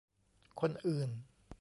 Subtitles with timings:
[0.59, 1.09] คนอื่น